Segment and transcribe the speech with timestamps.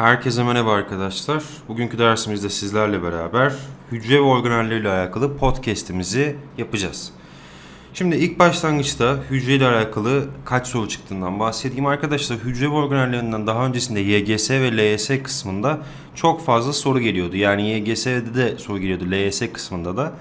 [0.00, 1.42] Herkese merhaba arkadaşlar.
[1.68, 3.52] Bugünkü dersimizde sizlerle beraber
[3.92, 7.12] hücre ve organelleriyle alakalı podcast'imizi yapacağız.
[7.94, 11.86] Şimdi ilk başlangıçta hücre ile alakalı kaç soru çıktığından bahsedeyim.
[11.86, 15.78] Arkadaşlar hücre ve organellerinden daha öncesinde YGS ve LYS kısmında
[16.14, 17.36] çok fazla soru geliyordu.
[17.36, 20.12] Yani YGS'de de soru geliyordu LYS kısmında da.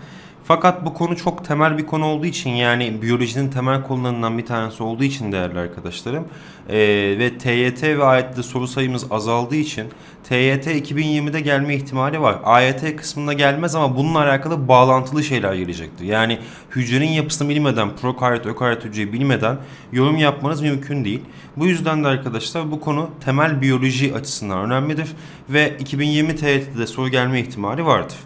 [0.49, 4.83] Fakat bu konu çok temel bir konu olduğu için yani biyolojinin temel konularından bir tanesi
[4.83, 6.27] olduğu için değerli arkadaşlarım
[6.69, 6.77] ee,
[7.19, 9.87] ve TYT ve AYT'de soru sayımız azaldığı için
[10.23, 12.39] TYT 2020'de gelme ihtimali var.
[12.43, 16.05] AYT kısmında gelmez ama bununla alakalı bağlantılı şeyler gelecektir.
[16.05, 16.39] Yani
[16.75, 19.57] hücrenin yapısını bilmeden, prokaryot, ökaryot hücreyi bilmeden
[19.91, 21.21] yorum yapmanız mümkün değil.
[21.57, 25.07] Bu yüzden de arkadaşlar bu konu temel biyoloji açısından önemlidir
[25.49, 28.17] ve 2020 TYT'de de soru gelme ihtimali vardır.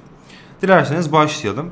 [0.62, 1.72] Dilerseniz başlayalım.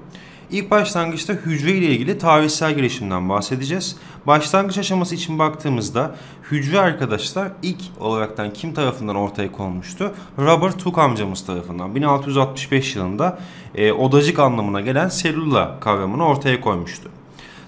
[0.52, 3.98] İlk başlangıçta hücre ile ilgili tarihsel gelişimden bahsedeceğiz.
[4.28, 6.16] Başlangıç aşaması için baktığımızda
[6.52, 10.14] hücre arkadaşlar ilk olaraktan kim tarafından ortaya konmuştu?
[10.38, 13.40] Robert Hooke amcamız tarafından 1665 yılında
[13.76, 17.10] e, odacık anlamına gelen selüla kavramını ortaya koymuştu.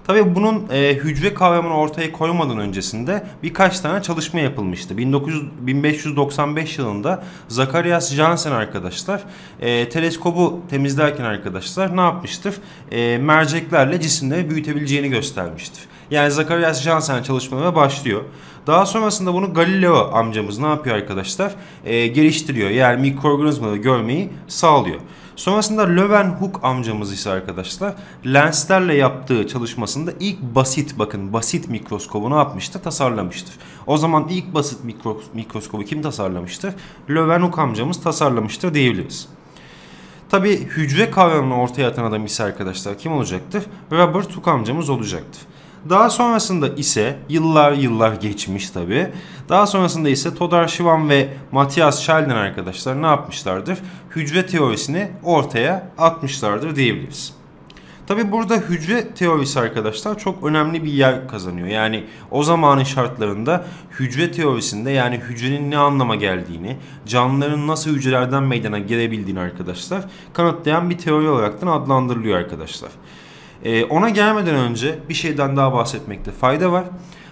[0.08, 4.98] Tabii bunun e, hücre kavramını ortaya koymadan öncesinde birkaç tane çalışma yapılmıştı.
[4.98, 9.24] 1900, 1595 yılında Zacharias Janssen arkadaşlar
[9.62, 12.56] e, teleskobu temizlerken arkadaşlar ne yapmıştır?
[12.92, 15.84] E, merceklerle cisimleri büyütebileceğini göstermiştir.
[16.12, 18.22] Yani Zacharias Janssen çalışmalara başlıyor.
[18.68, 21.52] Daha sonrasında bunu Galileo amcamız ne yapıyor arkadaşlar?
[21.86, 22.70] E, geliştiriyor.
[22.70, 25.00] Yani mikroorganizmaları görmeyi sağlıyor.
[25.36, 27.94] Sonrasında Leeuwenhoek amcamız ise arkadaşlar
[28.26, 32.82] lenslerle yaptığı çalışmasında ilk basit bakın basit mikroskobu ne yapmıştır?
[32.82, 33.56] Tasarlamıştır.
[33.88, 36.74] O zaman ilk basit mikro, mikroskobu kim tasarlamıştır?
[37.10, 39.30] Leeuwenhoek amcamız tasarlamıştır diyebiliriz.
[40.30, 43.64] Tabi hücre kavramını ortaya atan adam ise arkadaşlar kim olacaktır?
[43.92, 45.42] Robert Hooke amcamız olacaktır.
[45.90, 49.08] Daha sonrasında ise yıllar yıllar geçmiş tabi.
[49.50, 53.80] Daha sonrasında ise Todor Schwann ve Matthias Schleiden arkadaşlar ne yapmışlardır?
[54.16, 57.34] Hücre teorisini ortaya atmışlardır diyebiliriz.
[58.08, 61.68] Tabi burada hücre teorisi arkadaşlar çok önemli bir yer kazanıyor.
[61.68, 63.66] Yani o zamanın şartlarında
[64.00, 70.98] hücre teorisinde yani hücrenin ne anlama geldiğini, canlıların nasıl hücrelerden meydana gelebildiğini arkadaşlar kanıtlayan bir
[70.98, 72.92] teori olaraktan adlandırılıyor arkadaşlar.
[73.64, 76.84] Ee, ona gelmeden önce bir şeyden daha bahsetmekte fayda var.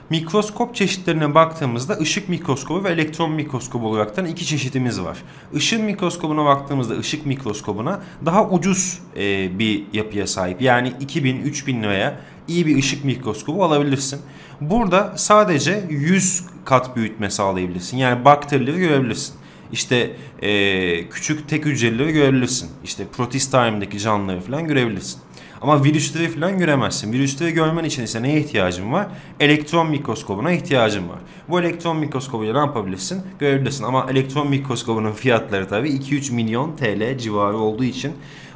[0.10, 5.18] Mikroskop çeşitlerine baktığımızda ışık mikroskobu ve elektron mikroskobu olaraktan iki çeşitimiz var.
[5.54, 10.62] Işın mikroskobuna baktığımızda ışık mikroskobuna daha ucuz e, bir yapıya sahip.
[10.62, 14.22] Yani 2000-3000 liraya iyi bir ışık mikroskobu alabilirsin.
[14.62, 17.98] Burada sadece 100 kat büyütme sağlayabilirsin.
[17.98, 19.36] Yani bakterileri görebilirsin.
[19.72, 20.12] İşte
[20.42, 22.70] e, küçük tek hücreleri görebilirsin.
[22.84, 25.22] İşte protist alemdeki canlıları falan görebilirsin.
[25.62, 27.14] Ama virüsleri falan göremezsin.
[27.14, 29.08] Virüsleri görmen için ise neye ihtiyacın var?
[29.40, 31.20] Elektron mikroskobuna ihtiyacın var.
[31.50, 33.22] Bu elektron mikroskobuyla ne yapabilirsin?
[33.40, 33.84] Görebilirsin.
[33.84, 38.14] Ama elektron mikroskobunun fiyatları tabii 2-3 milyon TL civarı olduğu için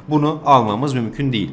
[0.08, 1.50] bunu almamız mümkün değil.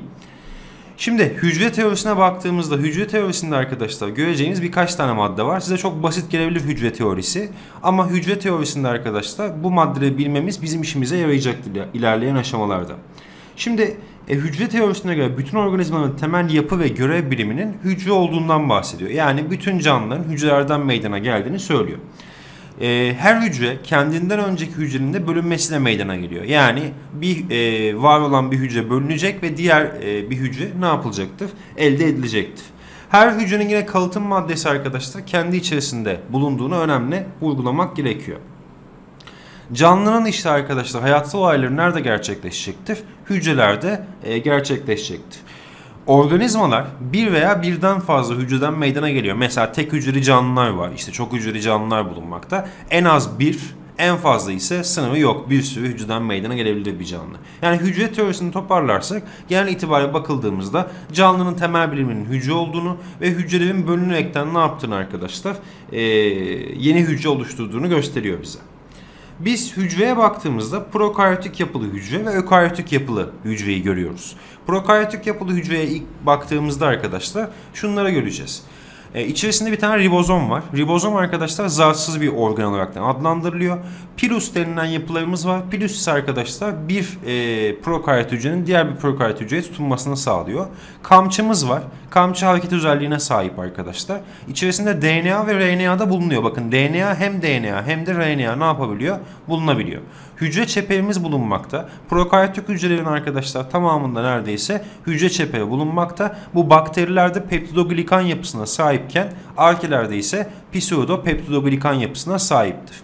[0.97, 5.59] Şimdi hücre teorisine baktığımızda hücre teorisinde arkadaşlar göreceğiniz birkaç tane madde var.
[5.59, 7.49] Size çok basit gelebilir hücre teorisi.
[7.83, 12.93] Ama hücre teorisinde arkadaşlar bu maddeleri bilmemiz bizim işimize yarayacaktır ilerleyen aşamalarda.
[13.55, 13.97] Şimdi
[14.27, 19.09] e, hücre teorisine göre bütün organizmanın temel yapı ve görev biriminin hücre olduğundan bahsediyor.
[19.09, 21.99] Yani bütün canlıların hücrelerden meydana geldiğini söylüyor.
[22.81, 26.43] E, her hücre kendinden önceki hücrenin de bölünmesiyle meydana geliyor.
[26.43, 26.81] Yani
[27.13, 31.49] bir e, var olan bir hücre bölünecek ve diğer e, bir hücre ne yapılacaktır?
[31.77, 32.65] Elde edilecektir.
[33.09, 38.39] Her hücrenin yine kalıtım maddesi arkadaşlar kendi içerisinde bulunduğunu önemli vurgulamak gerekiyor.
[39.71, 42.97] Canlının işte arkadaşlar hayatsal olayları nerede gerçekleşecektir?
[43.29, 45.41] Hücrelerde e, gerçekleşecektir.
[46.07, 49.35] Organizmalar bir veya birden fazla hücreden meydana geliyor.
[49.35, 50.91] Mesela tek hücreli canlılar var.
[50.95, 52.69] İşte çok hücreli canlılar bulunmakta.
[52.89, 53.59] En az bir,
[53.97, 55.49] en fazla ise sınırı yok.
[55.49, 57.37] Bir sürü hücreden meydana gelebilir bir canlı.
[57.61, 64.53] Yani hücre teorisini toparlarsak genel itibariyle bakıldığımızda canlının temel biliminin hücre olduğunu ve hücrelerin bölünerekten
[64.53, 65.55] ne yaptığını arkadaşlar
[65.91, 66.01] ee,
[66.77, 68.59] yeni hücre oluşturduğunu gösteriyor bize.
[69.39, 74.35] Biz hücreye baktığımızda prokaryotik yapılı hücre ve ökaryotik yapılı hücreyi görüyoruz.
[74.67, 78.63] Prokaryotik yapılı hücreye ilk baktığımızda arkadaşlar şunlara göreceğiz.
[79.13, 80.63] E, içerisinde bir tane ribozom var.
[80.75, 83.77] Ribozom arkadaşlar zarsız bir organ olarak adlandırılıyor.
[84.17, 85.61] Pilus denilen yapılarımız var.
[85.71, 90.65] Pilus ise arkadaşlar bir e, prokaryot hücrenin diğer bir prokaryot hücreye tutunmasını sağlıyor.
[91.03, 91.83] Kamçımız var.
[92.09, 94.21] Kamçı hareket özelliğine sahip arkadaşlar.
[94.47, 96.43] İçerisinde DNA ve RNA'da bulunuyor.
[96.43, 99.17] Bakın DNA hem DNA hem de RNA ne yapabiliyor?
[99.47, 100.01] Bulunabiliyor.
[100.43, 101.89] Hücre çeperimiz bulunmakta.
[102.09, 106.37] Prokaryotik hücrelerin arkadaşlar tamamında neredeyse hücre çeperi bulunmakta.
[106.53, 112.97] Bu bakterilerde peptidoglikan yapısına sahipken arkelerde ise pseudopeptidoglikan yapısına sahiptir.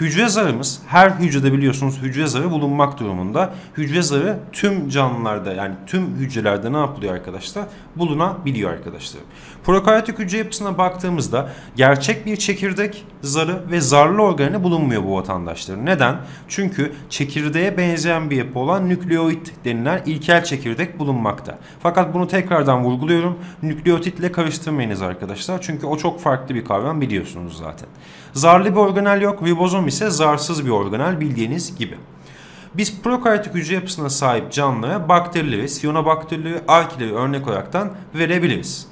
[0.00, 3.54] Hücre zarımız her hücrede biliyorsunuz hücre zarı bulunmak durumunda.
[3.76, 7.64] Hücre zarı tüm canlılarda yani tüm hücrelerde ne yapılıyor arkadaşlar?
[7.96, 9.22] Bulunabiliyor arkadaşlar.
[9.64, 15.86] Prokaryotik hücre yapısına baktığımızda gerçek bir çekirdek zarı ve zarlı organı bulunmuyor bu vatandaşların.
[15.86, 16.16] Neden?
[16.48, 21.58] Çünkü çekirdeğe benzeyen bir yapı olan nükleoid denilen ilkel çekirdek bulunmakta.
[21.82, 23.38] Fakat bunu tekrardan vurguluyorum.
[23.62, 25.62] Nükleotitle karıştırmayınız arkadaşlar.
[25.62, 27.88] Çünkü o çok farklı bir kavram biliyorsunuz zaten.
[28.32, 29.42] Zarlı bir organel yok.
[29.42, 31.98] Ribozom ise zarsız bir organel bildiğiniz gibi.
[32.74, 38.86] Biz prokaryotik hücre yapısına sahip canlılara bakterileri, siyonobakterileri, arkileri örnek olaraktan verebiliriz.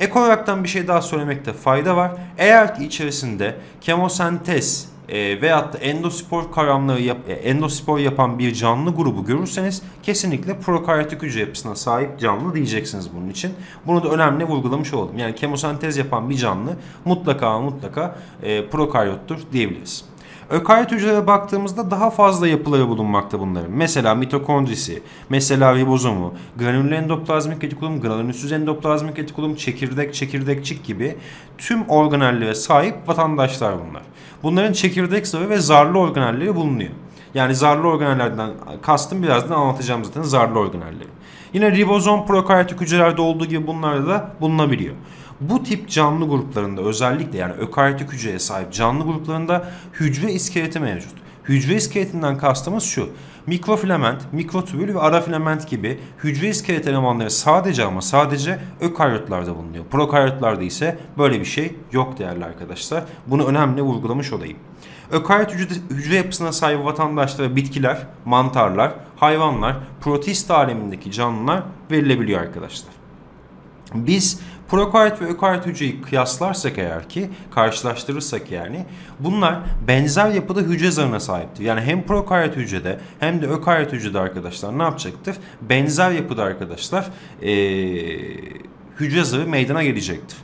[0.00, 2.12] Ek olaraktan bir şey daha söylemekte fayda var.
[2.38, 8.94] Eğer ki içerisinde kemosentez e, veyahut da endospor kavramları yap, e, endospor yapan bir canlı
[8.94, 13.52] grubu görürseniz kesinlikle prokaryotik hücre yapısına sahip canlı diyeceksiniz bunun için.
[13.86, 15.18] Bunu da önemli vurgulamış oldum.
[15.18, 20.04] Yani kemosentez yapan bir canlı mutlaka mutlaka e, prokaryottur diyebiliriz.
[20.50, 23.70] Ökaryot hücrelere baktığımızda daha fazla yapıları bulunmakta bunların.
[23.70, 31.16] Mesela mitokondrisi, mesela ribozomu, granüllü endoplazmik retikulum, granülsüz endoplazmik retikulum, çekirdek, çekirdekçik gibi
[31.58, 34.02] tüm organellere sahip vatandaşlar bunlar.
[34.42, 36.90] Bunların çekirdek zarı ve zarlı organelleri bulunuyor.
[37.34, 38.50] Yani zarlı organellerden
[38.82, 41.08] kastım birazdan anlatacağım zaten zarlı organelleri.
[41.52, 44.94] Yine ribozom prokaryotik hücrelerde olduğu gibi bunlarda da bulunabiliyor.
[45.40, 49.70] Bu tip canlı gruplarında özellikle yani ökaryotik hücreye sahip canlı gruplarında
[50.00, 51.12] hücre iskeleti mevcut.
[51.44, 53.10] Hücre iskeletinden kastımız şu.
[53.46, 59.84] Mikrofilament, mikrotübül ve ara filament gibi hücre iskelet elemanları sadece ama sadece ökaryotlarda bulunuyor.
[59.90, 63.04] Prokaryotlarda ise böyle bir şey yok değerli arkadaşlar.
[63.26, 64.58] Bunu önemli vurgulamış olayım.
[65.10, 73.00] Ökaryot hücre, hücre yapısına sahip vatandaşlara bitkiler, mantarlar, hayvanlar, protist alemindeki canlılar verilebiliyor arkadaşlar.
[73.94, 74.40] Biz
[74.70, 78.86] prokaryot ve ökaryot hücreyi kıyaslarsak eğer ki karşılaştırırsak yani
[79.20, 79.58] bunlar
[79.88, 81.64] benzer yapıda hücre zarına sahiptir.
[81.64, 85.36] Yani hem prokaryot hücrede hem de ökaryot hücrede arkadaşlar ne yapacaktır?
[85.60, 87.06] Benzer yapıda arkadaşlar
[87.42, 87.50] ee,
[89.00, 90.38] hücre zarı meydana gelecektir.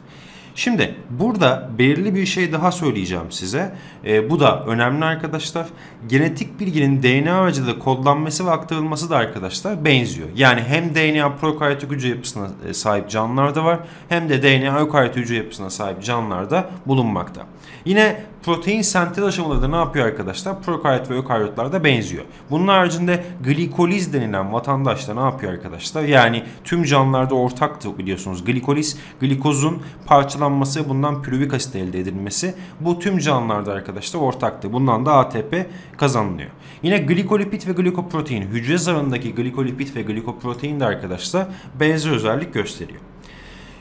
[0.56, 3.75] Şimdi burada belirli bir şey daha söyleyeceğim size.
[4.05, 5.67] E, bu da önemli arkadaşlar.
[6.08, 10.29] Genetik bilginin DNA aracılığıyla kodlanması ve aktarılması da arkadaşlar benziyor.
[10.37, 15.37] Yani hem DNA prokaryotik hücre yapısına e, sahip canlılarda var hem de DNA ökaryotik hücre
[15.37, 17.47] yapısına sahip canlılarda bulunmakta.
[17.85, 20.62] Yine protein sentez aşamaları da ne yapıyor arkadaşlar?
[20.62, 22.25] Prokaryot ve ökaryotlarda benziyor.
[22.50, 26.02] Bunun haricinde glikoliz denilen vatandaş da ne yapıyor arkadaşlar?
[26.02, 28.44] Yani tüm canlılarda ortaktır biliyorsunuz.
[28.44, 32.54] Glikoliz, glikozun parçalanması bundan pürüvik asit elde edilmesi.
[32.81, 34.72] Bu tüm canlılarda arkadaşlar ortaktır.
[34.72, 35.66] Bundan da ATP
[35.96, 36.50] kazanılıyor.
[36.82, 41.46] Yine glikolipid ve glikoprotein hücre zarındaki glikolipid ve glikoprotein de arkadaşlar
[41.81, 43.00] benzer özellik gösteriyor.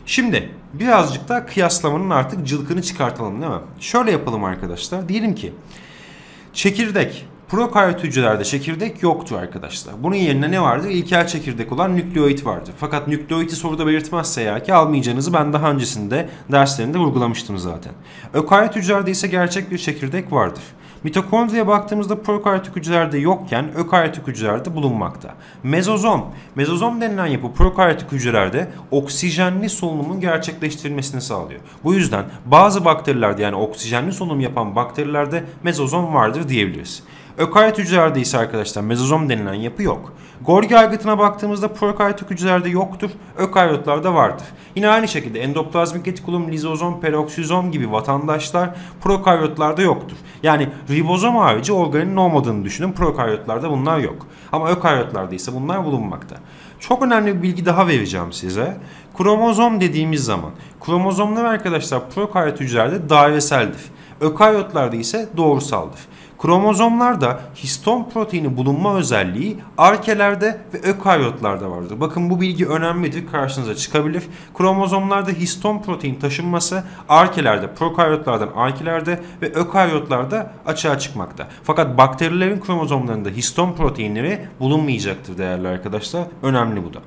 [0.05, 3.59] Şimdi birazcık da kıyaslamanın artık cılkını çıkartalım değil mi?
[3.79, 5.09] Şöyle yapalım arkadaşlar.
[5.09, 5.53] Diyelim ki
[6.53, 10.03] çekirdek Prokaryot hücrelerde çekirdek yoktur arkadaşlar.
[10.03, 10.89] Bunun yerine ne vardır?
[10.89, 12.73] İlkel çekirdek olan nükleoid vardır.
[12.77, 17.93] Fakat nükleoidi soruda belirtmezse eğer ki almayacağınızı ben daha öncesinde derslerinde vurgulamıştım zaten.
[18.33, 20.63] Ökaryot hücrelerde ise gerçek bir çekirdek vardır.
[21.05, 25.35] Mitokondriye baktığımızda prokaryotik hücrelerde yokken ökaryotik hücrelerde bulunmakta.
[25.63, 26.25] Mezozom.
[26.55, 31.59] Mezozom denilen yapı prokaryotik hücrelerde oksijenli solunumun gerçekleştirilmesini sağlıyor.
[31.83, 37.03] Bu yüzden bazı bakterilerde yani oksijenli solunum yapan bakterilerde mezozom vardır diyebiliriz.
[37.37, 40.13] Ökaryot hücrelerde ise arkadaşlar mezozom denilen yapı yok.
[40.41, 44.45] Golgi aygıtına baktığımızda prokaryotik hücrelerde yoktur, ökaryotlarda vardır.
[44.75, 48.69] Yine aynı şekilde endoplazmik retikulum, lizozom, peroksizom gibi vatandaşlar
[49.01, 50.17] prokaryotlarda yoktur.
[50.43, 52.91] Yani ribozom harici organin olmadığını düşünün.
[52.91, 54.27] Prokaryotlarda bunlar yok.
[54.51, 56.35] Ama ökaryotlarda ise bunlar bulunmakta.
[56.79, 58.77] Çok önemli bir bilgi daha vereceğim size.
[59.17, 60.51] Kromozom dediğimiz zaman
[60.85, 63.81] kromozomlar arkadaşlar prokaryot hücrelerde daireseldir.
[64.21, 65.99] Ökaryotlarda ise doğrusaldır.
[66.41, 71.99] Kromozomlarda histon proteini bulunma özelliği arkelerde ve ökaryotlarda vardır.
[71.99, 73.27] Bakın bu bilgi önemlidir.
[73.31, 74.23] Karşınıza çıkabilir.
[74.57, 81.47] Kromozomlarda histon protein taşınması arkelerde, prokaryotlardan arkelerde ve ökaryotlarda açığa çıkmakta.
[81.63, 86.23] Fakat bakterilerin kromozomlarında histon proteinleri bulunmayacaktır değerli arkadaşlar.
[86.43, 86.99] Önemli bu da.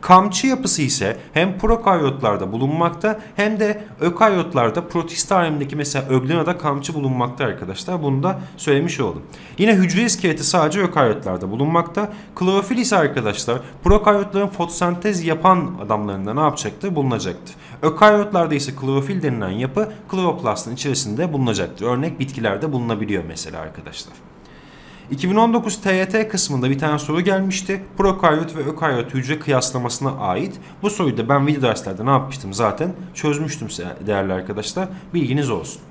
[0.00, 7.44] Kamçı yapısı ise hem prokaryotlarda bulunmakta hem de ökaryotlarda protist alemindeki mesela öglenada kamçı bulunmakta
[7.44, 8.02] arkadaşlar.
[8.02, 9.22] Bunu da söylemiş oldum.
[9.58, 12.12] Yine hücre iskeleti sadece ökaryotlarda bulunmakta.
[12.34, 16.94] Klorofil ise arkadaşlar prokaryotların fotosentez yapan adamlarında ne yapacaktır?
[16.94, 17.54] Bulunacaktır.
[17.82, 21.86] Ökaryotlarda ise klorofil denilen yapı kloroplastın içerisinde bulunacaktır.
[21.86, 24.14] Örnek bitkilerde bulunabiliyor mesela arkadaşlar.
[25.10, 27.82] 2019 TYT kısmında bir tane soru gelmişti.
[27.96, 30.60] Prokaryot ve ökaryot hücre kıyaslamasına ait.
[30.82, 33.68] Bu soruyu da ben video derslerde ne yapmıştım zaten çözmüştüm
[34.06, 34.88] değerli arkadaşlar.
[35.14, 35.82] Bilginiz olsun.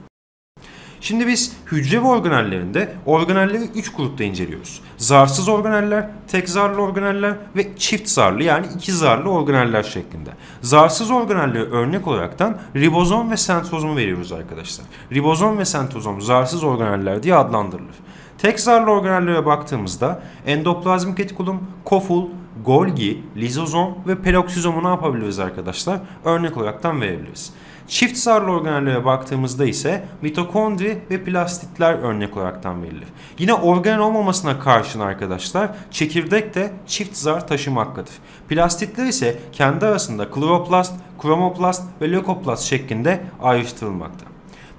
[1.01, 4.81] Şimdi biz hücre ve organellerinde organelleri 3 grupta inceliyoruz.
[4.97, 10.29] Zarsız organeller, tek zarlı organeller ve çift zarlı yani iki zarlı organeller şeklinde.
[10.61, 14.85] Zarsız organelleri örnek olaraktan ribozom ve sentrozomu veriyoruz arkadaşlar.
[15.11, 17.95] Ribozom ve sentrozom zarsız organeller diye adlandırılır.
[18.41, 22.29] Tek zarlı organellere baktığımızda endoplazmik retikulum, koful,
[22.65, 25.99] Golgi, lizozom ve peroksizomu ne yapabiliriz arkadaşlar?
[26.25, 27.53] Örnek olaraktan verebiliriz.
[27.87, 33.07] Çift zarlı organellere baktığımızda ise mitokondri ve plastitler örnek olaraktan verilir.
[33.37, 38.13] Yine organel olmamasına karşın arkadaşlar çekirdek de çift zar taşımaktadır.
[38.49, 44.25] Plastitler ise kendi arasında kloroplast, kromoplast ve leukoplast şeklinde ayrıştırılmakta.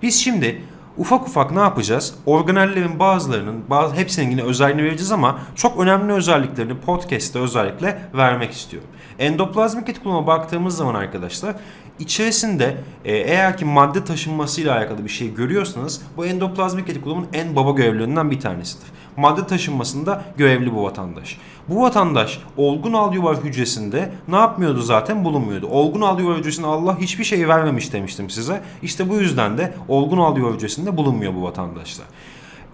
[0.02, 0.62] Biz şimdi
[0.98, 2.14] ufak ufak ne yapacağız?
[2.26, 8.88] Organellerin bazılarının, bazı hepsinin yine özelliğini vereceğiz ama çok önemli özelliklerini podcast'te özellikle vermek istiyorum.
[9.18, 11.56] Endoplazmik retikuluma baktığımız zaman arkadaşlar
[11.98, 17.70] içerisinde e, eğer ki madde taşınmasıyla alakalı bir şey görüyorsanız bu endoplazmik retikulumun en baba
[17.70, 18.88] görevlerinden bir tanesidir.
[19.16, 21.38] Madde taşınmasında görevli bu vatandaş.
[21.68, 25.66] Bu vatandaş olgun alveolar hücresinde ne yapmıyordu zaten bulunmuyordu.
[25.66, 28.60] Olgun alveolar hücresine Allah hiçbir şey vermemiş demiştim size.
[28.82, 32.06] İşte bu yüzden de olgun alveolar hücresinde bulunmuyor bu vatandaşlar.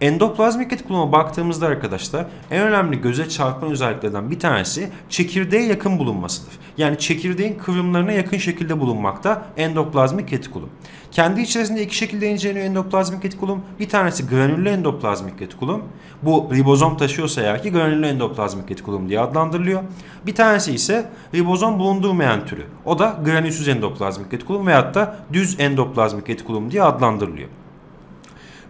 [0.00, 6.52] Endoplazmik retikuluma baktığımızda arkadaşlar en önemli göze çarpan özelliklerden bir tanesi çekirdeğe yakın bulunmasıdır.
[6.78, 10.70] Yani çekirdeğin kıvrımlarına yakın şekilde bulunmakta endoplazmik retikulum.
[11.16, 13.62] Kendi içerisinde iki şekilde inceleniyor endoplazmik retikulum.
[13.80, 15.82] Bir tanesi granüllü endoplazmik retikulum.
[16.22, 19.82] Bu ribozom taşıyorsa eğer ki granüllü endoplazmik retikulum diye adlandırılıyor.
[20.26, 22.64] Bir tanesi ise ribozom bulundurmayan türü.
[22.84, 27.48] O da granülsüz endoplazmik retikulum veyahut da düz endoplazmik retikulum diye adlandırılıyor.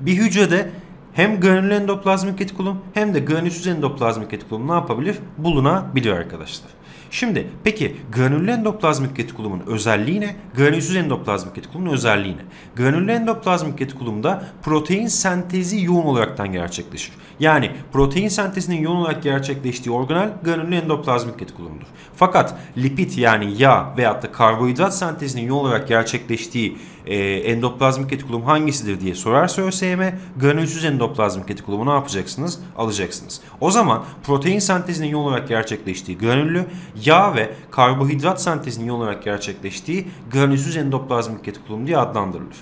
[0.01, 0.71] Bir hücrede
[1.13, 5.17] hem granüllü endoplazmik retikulum hem de granülsüz endoplazmik retikulum ne yapabilir?
[5.39, 6.71] Bulunabilir arkadaşlar.
[7.17, 10.37] Şimdi peki granüllü endoplazmik retikulumun özelliği ne?
[10.57, 12.41] Granülsüz endoplazmik retikulumun özelliği ne?
[12.77, 17.13] Granüllü endoplazmik retikulumda protein sentezi yoğun olaraktan gerçekleşir.
[17.41, 21.87] Yani protein sentezinin yoğun olarak gerçekleştiği organel granüllü endoplazmik retikulumdur.
[22.17, 29.01] Fakat lipid yani yağ veyahut da karbonhidrat sentezinin yoğun olarak gerçekleştiği e, endoplazmik retikulum hangisidir
[29.01, 30.01] diye sorarsa ÖSYM
[30.41, 32.59] granülsüz endoplazmik retikulumu ne yapacaksınız?
[32.77, 33.41] Alacaksınız.
[33.61, 36.65] O zaman protein sentezinin yoğun olarak gerçekleştiği granüllü,
[37.05, 42.57] yağ ve karbohidrat sentezinin yoğun olarak gerçekleştiği granülsüz endoplazmik retikulum diye adlandırılır.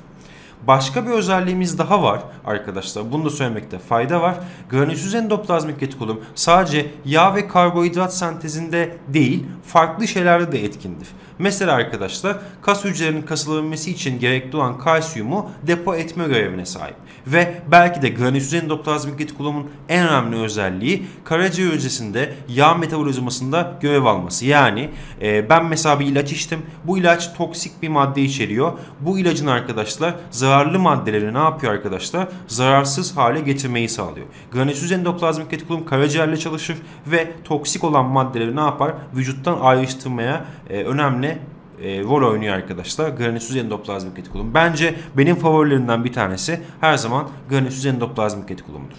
[0.67, 3.13] Başka bir özelliğimiz daha var arkadaşlar.
[3.13, 4.35] Bunu da söylemekte fayda var.
[4.71, 11.09] Granülsüz endoplazmik retikulum sadece yağ ve karbonhidrat sentezinde değil farklı şeylerde de etkindir.
[11.39, 16.97] Mesela arkadaşlar kas hücrelerinin kasılabilmesi için gerekli olan kalsiyumu depo etme görevine sahip.
[17.27, 24.47] Ve belki de granülsüz endoplazmik retikulumun en önemli özelliği karaciğer hücresinde yağ metabolizmasında görev alması.
[24.47, 24.91] Yani
[25.23, 26.63] e, ben mesela bir ilaç içtim.
[26.85, 28.73] Bu ilaç toksik bir madde içeriyor.
[29.01, 30.15] Bu ilacın arkadaşlar
[30.55, 32.29] zararlı maddeleri ne yapıyor arkadaşlar?
[32.47, 34.27] Zararsız hale getirmeyi sağlıyor.
[34.53, 38.93] Granülsüz endoplazmik retikulum karaciğerle çalışır ve toksik olan maddeleri ne yapar?
[39.15, 41.39] Vücuttan ayrıştırmaya e, önemli
[41.83, 43.09] e, rol oynuyor arkadaşlar.
[43.09, 44.55] Granülsüz endoplazmik retikulum.
[44.55, 48.97] Bence benim favorilerimden bir tanesi her zaman granülsüz endoplazmik retikulumdur.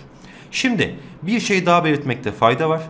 [0.51, 2.81] Şimdi bir şey daha belirtmekte fayda var.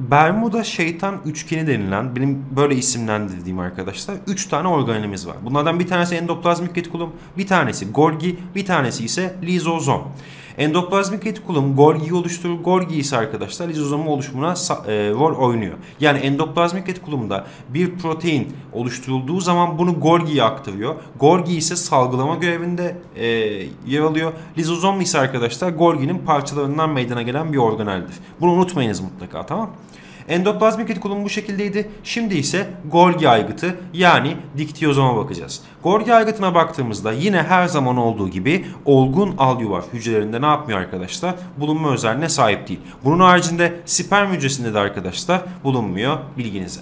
[0.00, 5.36] Bermuda şeytan üçgeni denilen benim böyle isimlendirdiğim arkadaşlar 3 tane organelimiz var.
[5.42, 10.02] Bunlardan bir tanesi endoplazmik retikulum, bir tanesi Golgi, bir tanesi ise lizozom.
[10.58, 12.58] Endoplazmik retikulum Golgi'yi oluşturur.
[12.58, 15.74] Golgi ise arkadaşlar lizozomu oluşumuna e, rol oynuyor.
[16.00, 20.94] Yani endoplazmik retikulumda bir protein oluşturulduğu zaman bunu Golgi'ye aktarıyor.
[21.20, 23.26] Golgi ise salgılama görevinde e,
[23.86, 24.32] yer alıyor.
[24.58, 28.14] Lizozom ise arkadaşlar Golgi'nin parçalarından meydana gelen bir organeldir.
[28.40, 29.70] Bunu unutmayınız mutlaka tamam
[30.28, 31.90] Endoplazmik retikulum bu şekildeydi.
[32.04, 35.60] Şimdi ise Golgi aygıtı yani diktiyozoma bakacağız.
[35.82, 41.34] Golgi aygıtına baktığımızda yine her zaman olduğu gibi olgun alveolar hücrelerinde ne yapmıyor arkadaşlar?
[41.56, 42.80] Bulunma özelliğine sahip değil.
[43.04, 46.80] Bunun haricinde sperm hücresinde de arkadaşlar bulunmuyor bilginize.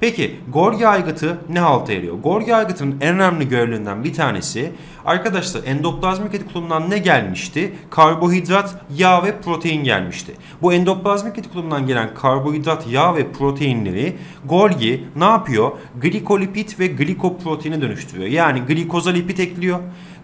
[0.00, 2.14] Peki Golgi aygıtı ne halta eriyor?
[2.14, 4.72] Golgi aygıtının en önemli görevlerinden bir tanesi
[5.04, 7.72] arkadaşlar endoplazmik retikulumdan ne gelmişti?
[7.90, 10.32] Karbohidrat, yağ ve protein gelmişti.
[10.62, 15.70] Bu endoplazmik retikulumdan gelen karbohidrat, yağ ve proteinleri Golgi ne yapıyor?
[16.00, 18.28] Glikolipid ve glikoproteine dönüştürüyor.
[18.28, 19.78] Yani glikoza lipid ekliyor.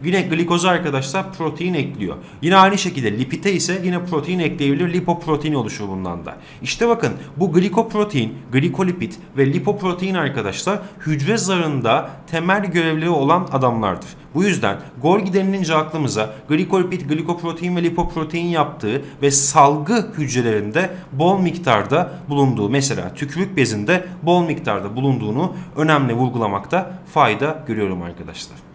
[0.05, 2.17] Yine glikoza arkadaşlar protein ekliyor.
[2.43, 4.93] Yine aynı şekilde lipite ise yine protein ekleyebilir.
[4.93, 6.37] Lipoprotein oluşur bundan da.
[6.63, 14.09] İşte bakın bu glikoprotein, glikolipid ve lipoprotein arkadaşlar hücre zarında temel görevleri olan adamlardır.
[14.35, 22.13] Bu yüzden Golgi denilince aklımıza glikolipid, glikoprotein ve lipoprotein yaptığı ve salgı hücrelerinde bol miktarda
[22.29, 28.74] bulunduğu mesela tükürük bezinde bol miktarda bulunduğunu önemli vurgulamakta fayda görüyorum arkadaşlar.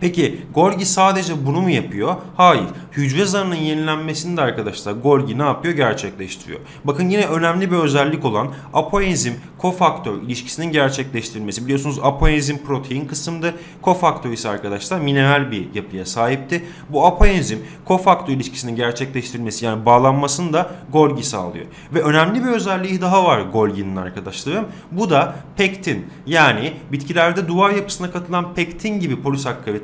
[0.00, 2.16] Peki Golgi sadece bunu mu yapıyor?
[2.36, 2.64] Hayır.
[2.92, 5.74] Hücre zarının yenilenmesini de arkadaşlar Golgi ne yapıyor?
[5.74, 6.60] Gerçekleştiriyor.
[6.84, 11.64] Bakın yine önemli bir özellik olan apoenzim kofaktör ilişkisinin gerçekleştirilmesi.
[11.64, 13.52] Biliyorsunuz apoenzim protein kısımda
[13.82, 16.64] kofaktör ise arkadaşlar mineral bir yapıya sahipti.
[16.88, 21.66] Bu apoenzim kofaktör ilişkisinin gerçekleştirilmesi yani bağlanmasını da Golgi sağlıyor.
[21.94, 24.64] Ve önemli bir özelliği daha var Golgi'nin arkadaşlarım.
[24.92, 29.22] Bu da pektin yani bitkilerde duvar yapısına katılan pektin gibi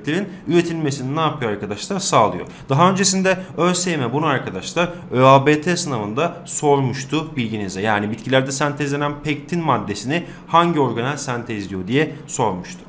[0.05, 1.99] polisakkaritlerin üretilmesini ne yapıyor arkadaşlar?
[1.99, 2.47] Sağlıyor.
[2.69, 7.81] Daha öncesinde ÖSYM bunu arkadaşlar ÖABT sınavında sormuştu bilginize.
[7.81, 12.81] Yani bitkilerde sentezlenen pektin maddesini hangi organel sentezliyor diye sormuştu.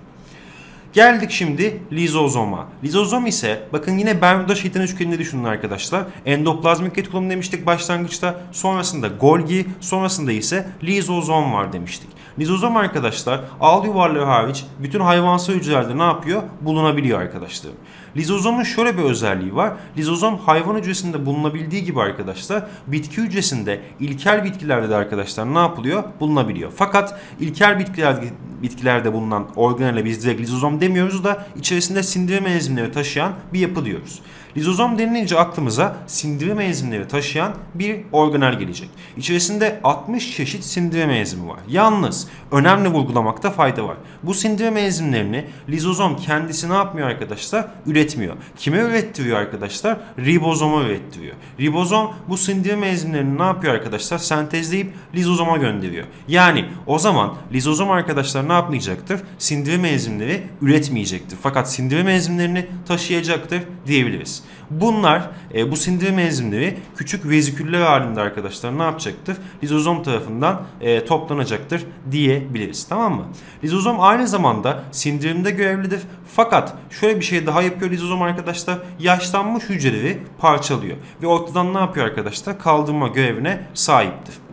[0.94, 2.68] Geldik şimdi lizozoma.
[2.84, 6.04] Lizozom ise bakın yine Bermuda şeytan üçgeninde düşünün arkadaşlar.
[6.26, 8.42] Endoplazmik retikulum demiştik başlangıçta.
[8.52, 12.10] Sonrasında Golgi, sonrasında ise lizozom var demiştik.
[12.40, 16.44] Lizozom arkadaşlar ağıl yuvarları hariç bütün hayvansal hücrelerde ne yapıyor?
[16.62, 17.76] Bulunabiliyor arkadaşlarım.
[18.18, 19.74] Lizozomun şöyle bir özelliği var.
[19.98, 26.04] Lizozom hayvan hücresinde bulunabildiği gibi arkadaşlar bitki hücresinde ilkel bitkilerde de arkadaşlar ne yapılıyor?
[26.20, 26.72] Bulunabiliyor.
[26.76, 28.26] Fakat ilkel bitkilerde,
[28.62, 34.22] bitkilerde bulunan organele biz direkt lizozom demiyoruz da içerisinde sindirim enzimleri taşıyan bir yapı diyoruz.
[34.58, 38.90] Lizozom denilince aklımıza sindirim enzimleri taşıyan bir organel gelecek.
[39.18, 41.60] İçerisinde 60 çeşit sindirim enzimi var.
[41.70, 43.98] Yalnız önemli vurgulamakta fayda var.
[44.24, 47.68] Bu sindirim enzimlerini lizozom kendisi ne yapmıyor arkadaşlar?
[47.86, 48.36] Üretmiyor.
[48.58, 49.98] Kime ürettiriyor arkadaşlar?
[50.20, 51.36] Ribozoma ürettiriyor.
[51.60, 54.18] Ribozom bu sindirim enzimlerini ne yapıyor arkadaşlar?
[54.18, 56.06] Sentezleyip lizozoma gönderiyor.
[56.28, 59.22] Yani o zaman lizozom arkadaşlar ne yapmayacaktır?
[59.38, 61.38] Sindirim enzimleri üretmeyecektir.
[61.42, 64.45] Fakat sindirim enzimlerini taşıyacaktır diyebiliriz.
[64.70, 69.38] Bunlar e, bu sindirim enzimleri küçük veziküller halinde arkadaşlar ne yapacaktır?
[69.64, 72.88] Lizozom tarafından e, toplanacaktır diyebiliriz.
[72.88, 73.26] Tamam mı?
[73.64, 76.02] Lizozom aynı zamanda sindirimde görevlidir.
[76.36, 78.78] Fakat şöyle bir şey daha yapıyor lizozom arkadaşlar.
[79.00, 80.98] Yaşlanmış hücreleri parçalıyor.
[81.22, 82.60] Ve ortadan ne yapıyor arkadaşlar?
[82.60, 84.45] Kaldırma görevine sahiptir.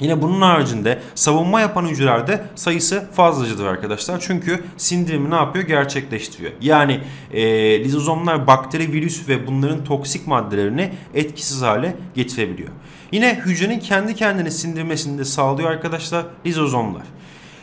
[0.00, 4.20] Yine bunun haricinde savunma yapan hücrelerde sayısı fazlacadır arkadaşlar.
[4.20, 5.64] Çünkü sindirimi ne yapıyor?
[5.64, 6.52] Gerçekleştiriyor.
[6.60, 7.00] Yani
[7.32, 7.44] e,
[7.84, 12.68] lizozomlar bakteri, virüs ve bunların toksik maddelerini etkisiz hale getirebiliyor.
[13.12, 17.02] Yine hücrenin kendi kendini sindirmesini de sağlıyor arkadaşlar lizozomlar.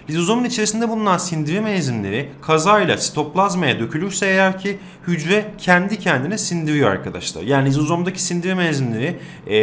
[0.09, 7.43] Lizozomun içerisinde bulunan sindirim enzimleri kazayla sitoplazmaya dökülürse eğer ki hücre kendi kendine sindiriyor arkadaşlar.
[7.43, 9.55] Yani lizozomdaki sindirim enzimleri e,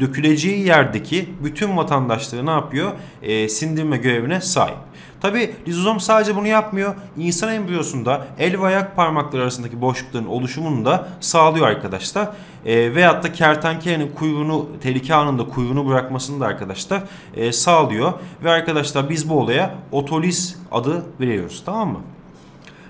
[0.00, 2.92] döküleceği yerdeki bütün vatandaşları ne yapıyor?
[3.22, 4.76] E, sindirme görevine sahip.
[5.24, 6.94] Tabi lizozom sadece bunu yapmıyor.
[7.16, 12.28] İnsan embriyosunda el ve ayak parmakları arasındaki boşlukların oluşumunu da sağlıyor arkadaşlar.
[12.66, 17.02] E, veyahut da kertenkelenin kuyruğunu tehlike anında kuyruğunu bırakmasını da arkadaşlar
[17.34, 18.12] e, sağlıyor.
[18.44, 22.00] Ve arkadaşlar biz bu olaya otoliz adı veriyoruz tamam mı?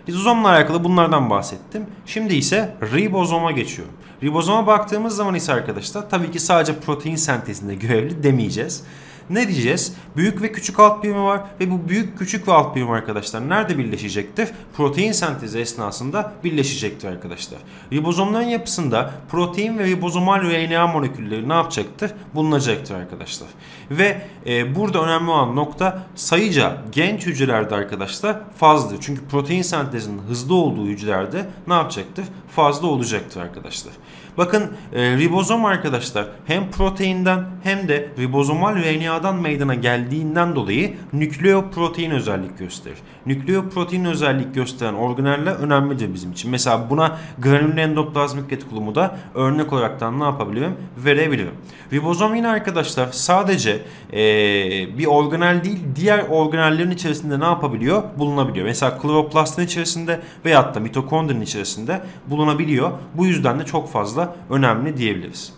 [0.09, 1.87] Lizozomla alakalı bunlardan bahsettim.
[2.07, 3.95] Şimdi ise ribozoma geçiyorum.
[4.23, 8.85] Ribozoma baktığımız zaman ise arkadaşlar tabii ki sadece protein sentezinde görevli demeyeceğiz.
[9.31, 9.95] Ne diyeceğiz?
[10.17, 13.79] Büyük ve küçük alt birimi var ve bu büyük küçük ve alt birim arkadaşlar nerede
[13.79, 14.49] birleşecektir?
[14.77, 17.59] Protein sentezi esnasında birleşecektir arkadaşlar.
[17.93, 22.13] Ribozomların yapısında protein ve ribozomal RNA molekülleri ne yapacaktır?
[22.35, 23.49] Bulunacaktır arkadaşlar.
[23.91, 28.99] Ve e, burada önemli olan nokta sayıca genç hücrelerde arkadaşlar fazladır.
[29.01, 32.25] Çünkü protein sentezinin hızlı olduğu hücrelerde ne yapacaktır?
[32.57, 33.93] Fazla olacaktır arkadaşlar.
[34.39, 42.59] Bakın e, ribozom arkadaşlar hem proteinden hem de ribozomal RNA'dan meydana geldiğinden dolayı nükleoprotein özellik
[42.59, 42.99] gösterir.
[43.27, 46.51] Nükleoprotein özellik gösteren organeller önemlidir bizim için.
[46.51, 50.73] Mesela buna granül endoplazmik retikulumu da örnek olaraktan ne yapabilirim?
[50.97, 51.55] Verebilirim.
[51.93, 54.19] Ribozom yine arkadaşlar sadece e,
[54.99, 58.03] bir organel değil diğer organellerin içerisinde ne yapabiliyor?
[58.19, 58.67] Bulunabiliyor.
[58.67, 62.91] Mesela kloroplastin içerisinde veyahut da mitokondrinin içerisinde bulunabiliyor.
[63.15, 65.53] Bu yüzden de çok fazla da önemli diyebiliriz.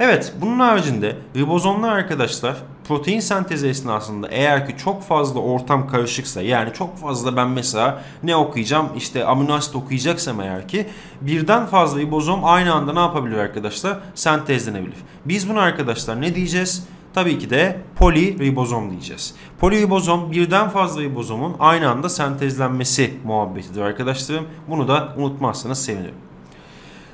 [0.00, 2.56] Evet bunun haricinde ribozomlar arkadaşlar
[2.88, 8.36] protein sentezi esnasında eğer ki çok fazla ortam karışıksa yani çok fazla ben mesela ne
[8.36, 10.86] okuyacağım işte amino asit okuyacaksam eğer ki
[11.20, 14.96] birden fazla ribozom aynı anda ne yapabilir arkadaşlar sentezlenebilir.
[15.24, 16.88] Biz bunu arkadaşlar ne diyeceğiz?
[17.14, 19.34] Tabii ki de poliribozom diyeceğiz.
[19.60, 24.46] Poliribozom birden fazla ribozomun aynı anda sentezlenmesi muhabbetidir arkadaşlarım.
[24.68, 26.27] Bunu da unutmazsanız sevinirim.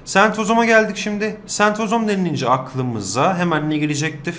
[0.05, 1.37] Sentrozoma geldik şimdi.
[1.47, 4.35] Sentrozom denilince aklımıza hemen ne gelecektir?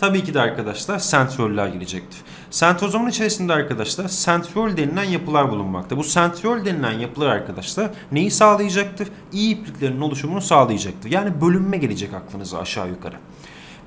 [0.00, 2.20] Tabii ki de arkadaşlar sentroller gelecektir.
[2.50, 5.96] Sentrozomun içerisinde arkadaşlar sentrol denilen yapılar bulunmakta.
[5.96, 9.08] Bu sentrol denilen yapılar arkadaşlar neyi sağlayacaktır?
[9.32, 11.10] İyi ipliklerin oluşumunu sağlayacaktır.
[11.10, 13.16] Yani bölünme gelecek aklınıza aşağı yukarı.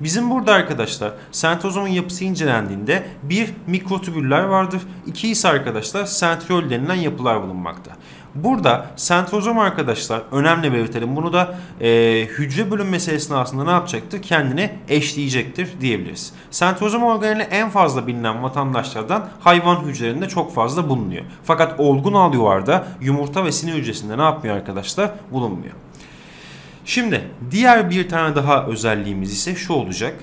[0.00, 4.82] Bizim burada arkadaşlar sentrozomun yapısı incelendiğinde bir mikrotübüller vardır.
[5.06, 7.92] İki ise arkadaşlar sentriol denilen yapılar bulunmakta.
[8.44, 11.16] Burada sentrozom arkadaşlar önemli belirtelim.
[11.16, 11.88] Bunu da e,
[12.38, 14.22] hücre bölünmesi esnasında ne yapacaktır?
[14.22, 16.32] Kendine eşleyecektir diyebiliriz.
[16.50, 21.24] Sentrozom organeli en fazla bilinen vatandaşlardan hayvan hücrelerinde çok fazla bulunuyor.
[21.44, 25.10] Fakat olgun al yuvarda yumurta ve sinir hücresinde ne yapmıyor arkadaşlar?
[25.32, 25.74] Bulunmuyor.
[26.84, 30.14] Şimdi diğer bir tane daha özelliğimiz ise şu olacak.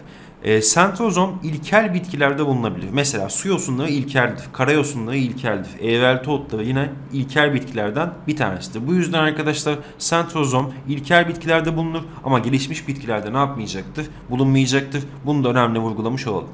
[0.46, 2.88] E, sentrozom ilkel bitkilerde bulunabilir.
[2.92, 5.80] Mesela su yosunları ilkeldir, kara yosunları ilkeldir.
[5.82, 8.88] Evrelti otları yine ilkel bitkilerden bir tanesidir.
[8.88, 14.06] Bu yüzden arkadaşlar sentrozom ilkel bitkilerde bulunur ama gelişmiş bitkilerde ne yapmayacaktır?
[14.30, 15.04] Bulunmayacaktır.
[15.26, 16.50] Bunu da önemli vurgulamış olalım.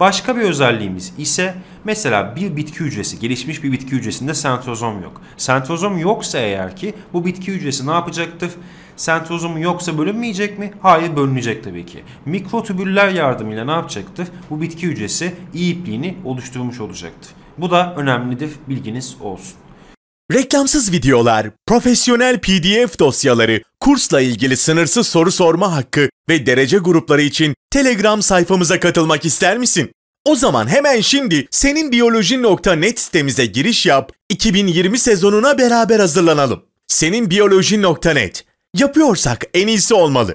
[0.00, 5.22] Başka bir özelliğimiz ise mesela bir bitki hücresi, gelişmiş bir bitki hücresinde sentrozom yok.
[5.36, 8.50] Sentrozom yoksa eğer ki bu bitki hücresi ne yapacaktır?
[9.00, 10.72] Sentrozomu yoksa bölünmeyecek mi?
[10.82, 12.04] Hayır bölünecek tabii ki.
[12.26, 14.28] Mikrotübüller yardımıyla ne yapacaktır?
[14.50, 17.30] Bu bitki hücresi iyi ipliğini oluşturmuş olacaktır.
[17.58, 19.54] Bu da önemlidir bilginiz olsun.
[20.32, 27.54] Reklamsız videolar, profesyonel PDF dosyaları, kursla ilgili sınırsız soru sorma hakkı ve derece grupları için
[27.70, 29.92] Telegram sayfamıza katılmak ister misin?
[30.24, 36.62] O zaman hemen şimdi seninbiyoloji.net sitemize giriş yap, 2020 sezonuna beraber hazırlanalım.
[36.86, 40.34] Seninbiyoloji.net Yapıyorsak en iyisi olmalı.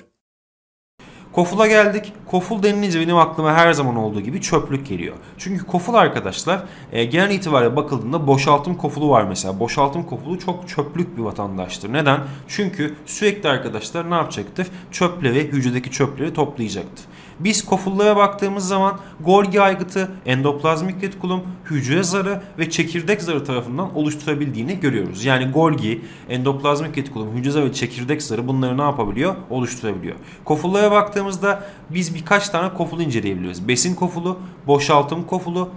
[1.32, 2.14] Koful'a geldik.
[2.26, 5.16] Koful denilince benim aklıma her zaman olduğu gibi çöplük geliyor.
[5.38, 9.60] Çünkü koful arkadaşlar e, genel itibariyle bakıldığında boşaltım kofulu var mesela.
[9.60, 11.94] Boşaltım kofulu çok çöplük bir vatandaştır.
[11.94, 12.20] Neden?
[12.48, 14.68] Çünkü sürekli arkadaşlar ne yapacaktır?
[14.92, 17.06] Çöpleri, hücredeki çöpleri toplayacaktır.
[17.40, 24.80] Biz kofullara baktığımız zaman Golgi aygıtı, endoplazmik retikulum, hücre zarı ve çekirdek zarı tarafından oluşturabildiğini
[24.80, 25.26] görüyoruz.
[25.26, 29.36] Yani Golgi, endoplazmik retikulum, hücre zarı ve çekirdek zarı bunları ne yapabiliyor?
[29.50, 30.16] Oluşturabiliyor.
[30.46, 33.68] Kofullara baktığımızda biz birkaç tane koful inceleyebiliriz.
[33.68, 35.70] Besin kofulu, boşaltım kofulu,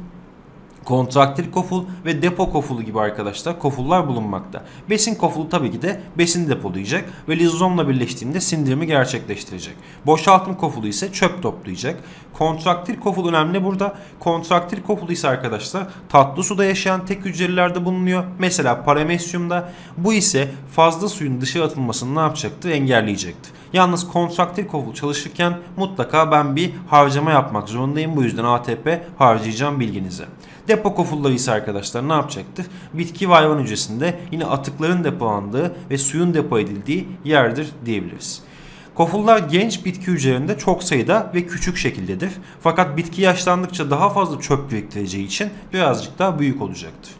[0.88, 4.64] kontraktil koful ve depo kofulu gibi arkadaşlar kofullar bulunmakta.
[4.90, 9.74] Besin kofulu tabii ki de besin depolayacak ve lizozomla birleştiğinde sindirimi gerçekleştirecek.
[10.06, 12.00] Boşaltım kofulu ise çöp toplayacak.
[12.32, 13.96] Kontraktil koful önemli burada.
[14.18, 18.24] Kontraktil kofulu ise arkadaşlar tatlı suda yaşayan tek hücrelerde bulunuyor.
[18.38, 22.70] Mesela paramesyumda bu ise fazla suyun dışarı atılmasını ne yapacaktır?
[22.70, 23.52] Engelleyecektir.
[23.72, 28.16] Yalnız kontraktil koful çalışırken mutlaka ben bir harcama yapmak zorundayım.
[28.16, 30.24] Bu yüzden ATP harcayacağım bilginize.
[30.68, 32.66] Depo kofulları ise arkadaşlar ne yapacaktır?
[32.94, 38.42] Bitki ve hayvan hücresinde yine atıkların depolandığı ve suyun depo edildiği yerdir diyebiliriz.
[38.94, 42.32] Kofullar genç bitki hücrelerinde çok sayıda ve küçük şekildedir.
[42.60, 47.12] Fakat bitki yaşlandıkça daha fazla çöp biriktireceği için birazcık daha büyük olacaktır.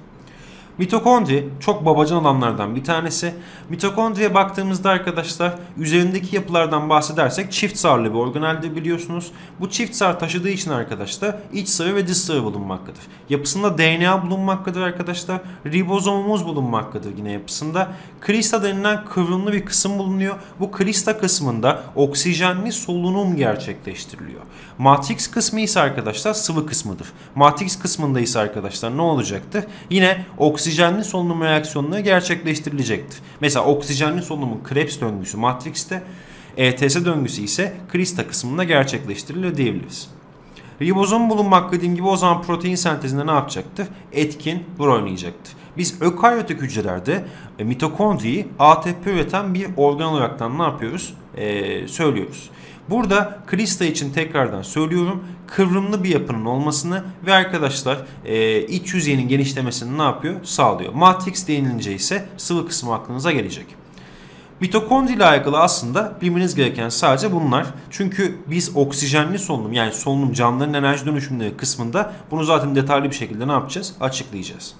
[0.78, 3.34] Mitokondri çok babacan alanlardan bir tanesi.
[3.68, 9.32] Mitokondriye baktığımızda arkadaşlar üzerindeki yapılardan bahsedersek çift sarlı bir organeldir biliyorsunuz.
[9.60, 13.00] Bu çift sar taşıdığı için arkadaşlar iç sarı ve dış sarı bulunmaktadır.
[13.28, 15.40] Yapısında DNA bulunmaktadır arkadaşlar.
[15.66, 17.88] Ribozomumuz bulunmaktadır yine yapısında.
[18.20, 20.34] Krista denilen kıvrımlı bir kısım bulunuyor.
[20.60, 24.42] Bu krista kısmında oksijenli solunum gerçekleştiriliyor.
[24.78, 27.06] Matrix kısmı ise arkadaşlar sıvı kısmıdır.
[27.34, 29.64] Matrix kısmında ise arkadaşlar ne olacaktır?
[29.90, 30.26] Yine
[30.68, 33.20] oksijenli solunum reaksiyonları gerçekleştirilecektir.
[33.40, 36.02] Mesela oksijenli solunumun Krebs döngüsü Matrix'te,
[36.57, 40.11] ETS döngüsü ise Krista kısmında gerçekleştirilir diyebiliriz.
[40.83, 43.87] Ribozom bulunmak dediğim gibi o zaman protein sentezinde ne yapacaktır?
[44.12, 45.54] Etkin rol oynayacaktır.
[45.76, 47.24] Biz ökaryotik hücrelerde
[47.59, 51.14] e, mitokondriyi ATP üreten bir organ olaraktan ne yapıyoruz?
[51.37, 52.50] Ee, söylüyoruz.
[52.90, 59.98] Burada Krista için tekrardan söylüyorum kıvrımlı bir yapının olmasını ve arkadaşlar e, iç yüzeyinin genişlemesini
[59.98, 60.35] ne yapıyor?
[60.44, 60.92] Sağlıyor.
[60.92, 63.66] Matrix denilince ise sıvı kısmı aklınıza gelecek.
[64.61, 67.66] Mitokondri ile alakalı aslında bilmeniz gereken sadece bunlar.
[67.90, 73.48] Çünkü biz oksijenli solunum yani solunum canlıların enerji dönüşümleri kısmında bunu zaten detaylı bir şekilde
[73.48, 73.94] ne yapacağız?
[74.01, 74.74] Açıklayacağız.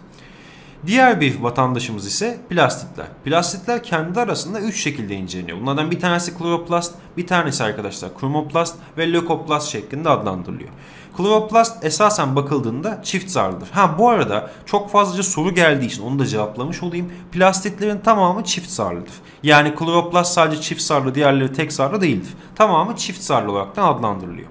[0.87, 3.07] Diğer bir vatandaşımız ise plastitler.
[3.25, 5.61] Plastitler kendi arasında 3 şekilde inceleniyor.
[5.61, 10.69] Bunlardan bir tanesi kloroplast, bir tanesi arkadaşlar kromoplast ve lökoplast şeklinde adlandırılıyor.
[11.17, 13.69] Kloroplast esasen bakıldığında çift zarlıdır.
[13.71, 17.13] Ha bu arada çok fazlaca soru geldiği için onu da cevaplamış olayım.
[17.33, 19.15] Plastitlerin tamamı çift zarlıdır.
[19.43, 22.35] Yani kloroplast sadece çift zarlı, diğerleri tek zarlı değildir.
[22.55, 24.49] Tamamı çift zarlı olarak adlandırılıyor.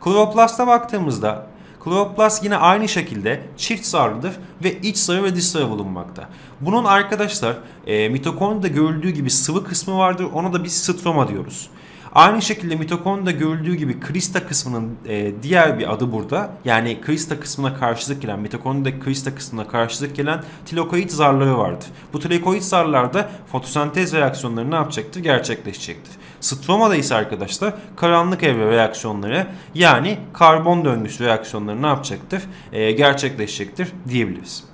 [0.00, 1.46] Kloroplasta baktığımızda
[1.88, 4.32] Kloroplast yine aynı şekilde çift sarılıdır
[4.64, 6.28] ve iç sarı ve dış sarı bulunmakta.
[6.60, 10.26] Bunun arkadaşlar e, mitokondride görüldüğü gibi sıvı kısmı vardır.
[10.34, 11.68] Ona da biz stroma diyoruz.
[12.14, 16.50] Aynı şekilde mitokondrida görüldüğü gibi krista kısmının e, diğer bir adı burada.
[16.64, 21.88] Yani krista kısmına karşılık gelen, mitokondrida krista kısmına karşılık gelen tilokoid zarları vardır.
[22.12, 25.20] Bu tilokoid zarlarda fotosentez reaksiyonları ne yapacaktır?
[25.20, 26.17] Gerçekleşecektir.
[26.40, 32.42] Stromada ise arkadaşlar karanlık evre reaksiyonları yani karbon döngüsü reaksiyonları ne yapacaktır?
[32.72, 34.64] E, gerçekleşecektir diyebiliriz.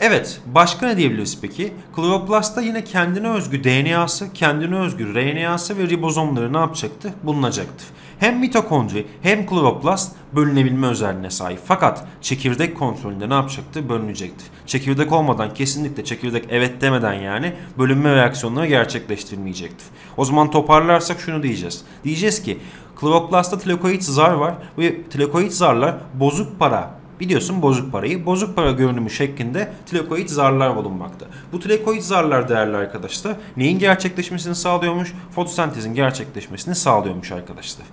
[0.00, 1.72] Evet, başka ne diyebiliriz peki?
[1.96, 7.14] Kloroplastta yine kendine özgü DNA'sı, kendine özgü RNA'sı ve ribozomları ne yapacaktı?
[7.22, 7.84] Bulunacaktı.
[8.18, 11.58] Hem mitokondri hem kloroplast bölünebilme özelliğine sahip.
[11.64, 13.88] Fakat çekirdek kontrolünde ne yapacaktı?
[13.88, 14.44] Bölünecekti.
[14.66, 19.86] Çekirdek olmadan kesinlikle çekirdek evet demeden yani bölünme reaksiyonları gerçekleştirilmeyecektir.
[20.16, 21.84] O zaman toparlarsak şunu diyeceğiz.
[22.04, 22.58] Diyeceğiz ki
[22.96, 28.26] kloroplastta tilakoid zar var ve tilakoid zarlar bozuk para Biliyorsun bozuk parayı.
[28.26, 31.26] Bozuk para görünümü şeklinde tilakoid zarlar bulunmakta.
[31.52, 35.12] Bu tilakoid zarlar değerli arkadaşlar neyin gerçekleşmesini sağlıyormuş?
[35.34, 37.86] Fotosentezin gerçekleşmesini sağlıyormuş arkadaşlar.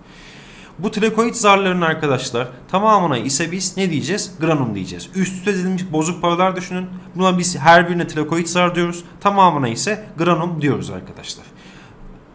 [0.79, 4.31] Bu tilakoid zarların arkadaşlar tamamına ise biz ne diyeceğiz?
[4.39, 5.09] Granum diyeceğiz.
[5.15, 6.87] Üst üste dizilmiş bozuk paralar düşünün.
[7.15, 9.03] Buna biz her birine tilakoid zar diyoruz.
[9.21, 11.45] Tamamına ise granum diyoruz arkadaşlar.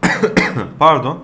[0.79, 1.19] Pardon.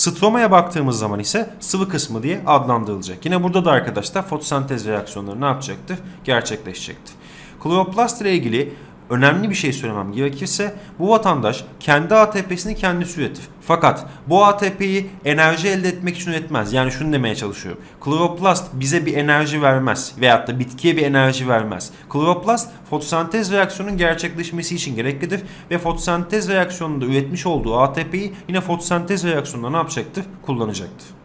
[0.00, 3.24] Stroma'ya baktığımız zaman ise sıvı kısmı diye adlandırılacak.
[3.24, 5.98] Yine burada da arkadaşlar fotosentez reaksiyonları ne yapacaktır?
[6.24, 7.14] Gerçekleşecektir.
[7.62, 8.72] Kloroplast ile ilgili
[9.10, 13.44] önemli bir şey söylemem gerekirse bu vatandaş kendi ATP'sini kendisi üretir.
[13.60, 16.72] Fakat bu ATP'yi enerji elde etmek için üretmez.
[16.72, 17.82] Yani şunu demeye çalışıyorum.
[18.00, 21.90] Kloroplast bize bir enerji vermez veyahut da bitkiye bir enerji vermez.
[22.08, 29.70] Kloroplast fotosentez reaksiyonun gerçekleşmesi için gereklidir ve fotosentez reaksiyonunda üretmiş olduğu ATP'yi yine fotosentez reaksiyonunda
[29.70, 30.24] ne yapacaktır?
[30.42, 31.19] Kullanacaktır.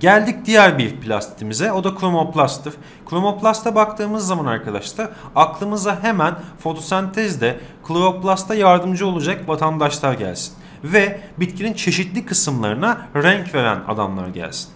[0.00, 1.72] Geldik diğer bir plastimize.
[1.72, 2.74] O da kromoplasttır.
[3.10, 10.54] Kromoplasta baktığımız zaman arkadaşlar aklımıza hemen fotosentezde kloroplasta yardımcı olacak vatandaşlar gelsin.
[10.84, 14.68] Ve bitkinin çeşitli kısımlarına renk veren adamlar gelsin.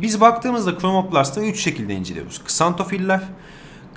[0.00, 2.44] Biz baktığımızda kromoplasta 3 şekilde inceliyoruz.
[2.44, 3.20] Ksantofiller,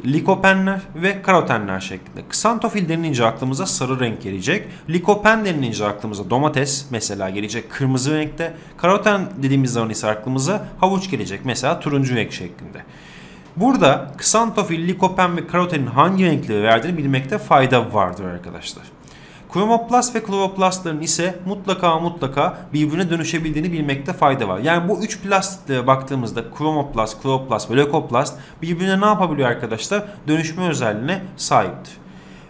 [0.06, 2.22] likopenler ve karotenler şeklinde.
[2.30, 4.68] Ksantofil denilince aklımıza sarı renk gelecek.
[4.90, 8.54] Likopen denilince aklımıza domates mesela gelecek kırmızı renkte.
[8.78, 12.84] Karoten dediğimiz zaman ise aklımıza havuç gelecek mesela turuncu renk şeklinde.
[13.56, 18.84] Burada ksantofil, likopen ve karotenin hangi renkleri verdiğini bilmekte fayda vardır arkadaşlar.
[19.54, 24.60] Kromoplast ve kloroplastların ise mutlaka mutlaka birbirine dönüşebildiğini bilmekte fayda var.
[24.60, 30.04] Yani bu üç plastiğe baktığımızda kromoplast, kloroplast ve leukoplast birbirine ne yapabiliyor arkadaşlar?
[30.28, 31.94] Dönüşme özelliğine sahiptir.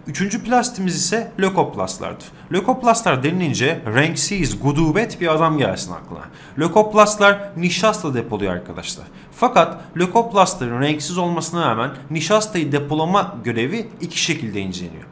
[0.08, 2.26] Üçüncü plastimiz ise lökoplastlardır.
[2.52, 6.24] Lökoplastlar denilince renksiz, gudubet bir adam gelsin aklına.
[6.60, 9.06] Lökoplastlar nişasta depoluyor arkadaşlar.
[9.32, 15.04] Fakat lökoplastların renksiz olmasına rağmen nişastayı depolama görevi iki şekilde inceleniyor.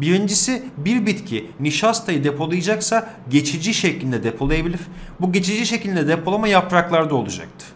[0.00, 4.80] Birincisi bir bitki nişastayı depolayacaksa geçici şeklinde depolayabilir.
[5.20, 7.68] Bu geçici şeklinde depolama yapraklarda olacaktır.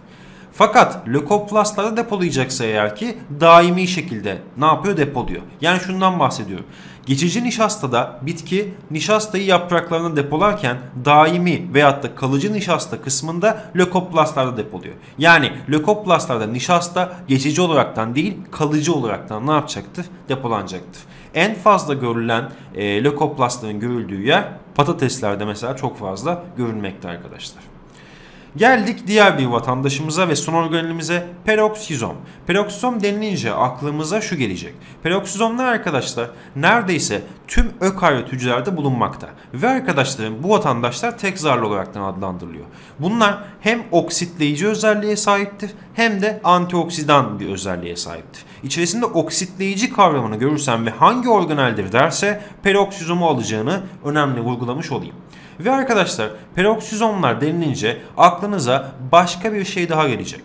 [0.52, 5.42] Fakat lökoplastlarda depolayacaksa eğer ki daimi şekilde ne yapıyor depoluyor.
[5.61, 6.66] Yani şundan bahsediyorum.
[7.07, 14.94] Geçici nişastada bitki nişastayı yapraklarına depolarken daimi veyahut da kalıcı nişasta kısmında lökoplastlarda depoluyor.
[15.18, 20.07] Yani lökoplastlarda nişasta geçici olaraktan değil kalıcı olaraktan ne yapacaktır?
[20.28, 21.02] Depolanacaktır.
[21.38, 27.78] En fazla görülen e, lökoplastların görüldüğü yer patateslerde mesela çok fazla görülmekte arkadaşlar.
[28.59, 32.16] Geldik diğer bir vatandaşımıza ve son organelimize peroksizom.
[32.47, 34.75] Peroksizom denilince aklımıza şu gelecek.
[35.03, 39.29] Peroksizomlar arkadaşlar neredeyse tüm ökaryot hücrelerde bulunmakta.
[39.55, 42.64] Ve arkadaşlarım bu vatandaşlar tek zarlı olaraktan adlandırılıyor.
[42.99, 48.44] Bunlar hem oksitleyici özelliğe sahiptir hem de antioksidan bir özelliğe sahiptir.
[48.62, 55.14] İçerisinde oksitleyici kavramını görürsen ve hangi organeldir derse peroksizomu alacağını önemli vurgulamış olayım.
[55.61, 60.42] Ve arkadaşlar peroksizomlar denilince aklınıza başka bir şey daha gelecek.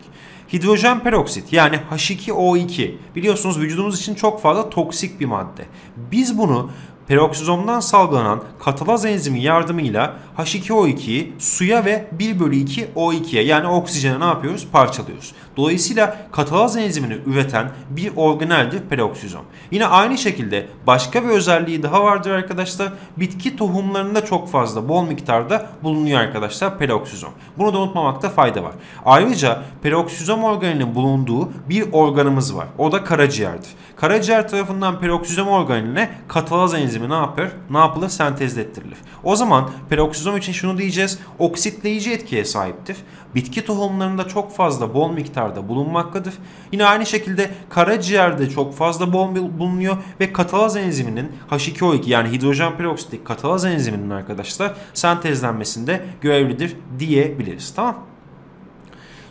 [0.53, 5.65] Hidrojen peroksit yani H2O2 biliyorsunuz vücudumuz için çok fazla toksik bir madde.
[6.11, 6.69] Biz bunu
[7.07, 14.25] peroksizomdan salgılanan katalaz enzimi yardımıyla H2O2'yi suya ve 1 bölü 2 O2'ye yani oksijene ne
[14.25, 14.67] yapıyoruz?
[14.71, 15.33] Parçalıyoruz.
[15.57, 19.41] Dolayısıyla katalaz enzimini üreten bir organeldir peroksizom.
[19.71, 22.93] Yine aynı şekilde başka bir özelliği daha vardır arkadaşlar.
[23.17, 27.31] Bitki tohumlarında çok fazla bol miktarda bulunuyor arkadaşlar peroksizom.
[27.57, 28.73] Bunu da unutmamakta fayda var.
[29.05, 32.67] Ayrıca peroksizom organelinin bulunduğu bir organımız var.
[32.77, 33.69] O da karaciğerdir.
[33.95, 37.49] Karaciğer tarafından peroksizom organeline katalaz enzimi ne yapar?
[37.69, 38.09] Ne yapılır?
[38.09, 38.97] Sentezlettirilir.
[39.23, 41.19] O zaman peroksizom için şunu diyeceğiz.
[41.39, 42.97] Oksitleyici etkiye sahiptir.
[43.35, 46.33] Bitki tohumlarında çok fazla bol miktarda bulunmaktadır.
[46.71, 53.23] Yine aynı şekilde karaciğerde çok fazla bol bulunuyor ve katalaz enziminin H2O2 yani hidrojen peroksit
[53.23, 57.73] katalaz enziminin arkadaşlar sentezlenmesinde görevlidir diyebiliriz.
[57.75, 58.12] Tamam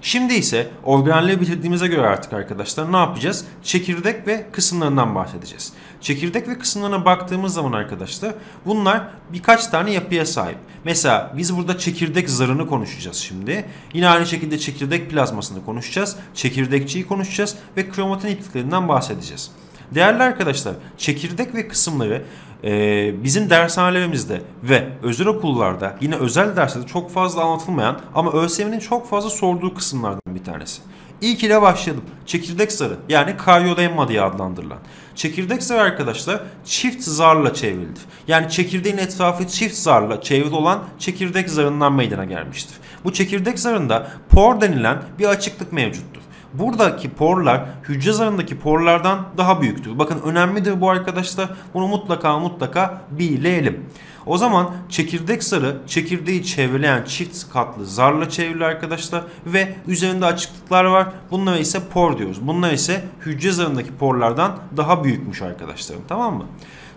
[0.05, 3.45] Şimdi ise organelleri bitirdiğimize göre artık arkadaşlar ne yapacağız?
[3.63, 5.73] Çekirdek ve kısımlarından bahsedeceğiz.
[6.01, 8.35] Çekirdek ve kısımlarına baktığımız zaman arkadaşlar
[8.67, 10.59] bunlar birkaç tane yapıya sahip.
[10.85, 13.65] Mesela biz burada çekirdek zarını konuşacağız şimdi.
[13.95, 16.17] Yine aynı şekilde çekirdek plazmasını konuşacağız.
[16.35, 19.51] Çekirdekçiyi konuşacağız ve kromatin ipliklerinden bahsedeceğiz.
[19.95, 22.23] Değerli arkadaşlar, çekirdek ve kısımları
[22.65, 29.09] e, bizim dershanelerimizde ve özel okullarda yine özel derslerde çok fazla anlatılmayan ama ÖSYM'nin çok
[29.09, 30.83] fazla sorduğu kısımlardan bir tanesi.
[31.21, 32.05] İlk ile başlayalım.
[32.27, 34.79] Çekirdek zarı yani karyolemma diye adlandırılan.
[35.15, 38.03] Çekirdek zarı arkadaşlar çift zarla çevrilidir.
[38.29, 42.77] Yani çekirdeğin etrafı çift zarla çevrili olan çekirdek zarından meydana gelmiştir.
[43.05, 46.12] Bu çekirdek zarında por denilen bir açıklık mevcuttur.
[46.55, 49.99] Buradaki porlar hücre zarındaki porlardan daha büyüktür.
[49.99, 51.49] Bakın önemlidir bu arkadaşlar.
[51.75, 53.87] Bunu mutlaka mutlaka bilelim.
[54.27, 61.09] O zaman çekirdek zarı çekirdeği çevreleyen çift katlı zarla çevrili arkadaşlar ve üzerinde açıklıklar var.
[61.31, 62.47] Bunlara ise por diyoruz.
[62.47, 66.45] Bunlar ise hücre zarındaki porlardan daha büyükmüş arkadaşlarım tamam mı?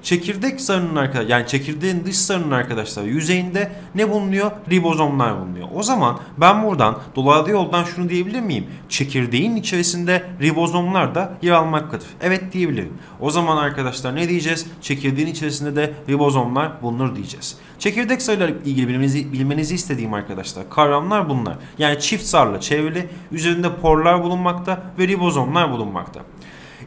[0.06, 4.52] Çekirdek zarının arkadaşlar yani çekirdeğin dış zarının arkadaşlar yüzeyinde ne bulunuyor?
[4.70, 5.68] Ribozomlar bulunuyor.
[5.76, 8.66] O zaman ben buradan dolaylı yoldan şunu diyebilir miyim?
[8.90, 12.08] Çekirdeğin içerisinde ribozomlar da yer almaktadır.
[12.22, 12.94] Evet diyebilirim.
[13.20, 14.68] O zaman arkadaşlar ne diyeceğiz?
[14.82, 17.58] Çekirdeğin içerisinde de ribozomlar bulunur diyeceğiz.
[17.80, 21.58] Çekirdek zarıyla ilgili bilmenizi, bilmenizi istediğim arkadaşlar kavramlar bunlar.
[21.78, 26.22] Yani çift zarla çevrili, üzerinde porlar bulunmakta ve ribozomlar bulunmakta.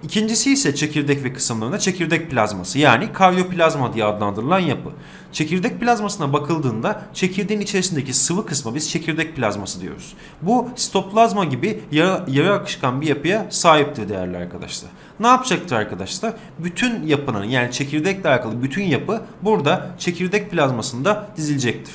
[0.03, 4.91] İkincisi ise çekirdek ve kısımlarında çekirdek plazması yani karyoplazma diye adlandırılan yapı.
[5.33, 10.15] Çekirdek plazmasına bakıldığında çekirdeğin içerisindeki sıvı kısmı biz çekirdek plazması diyoruz.
[10.43, 14.91] Bu sitoplazma gibi yarı, yarı akışkan bir yapıya sahiptir değerli arkadaşlar.
[15.21, 16.35] Ne yapacaktır arkadaşlar?
[16.59, 21.95] Bütün yapının yani çekirdekle alakalı bütün yapı burada çekirdek plazmasında dizilecektir.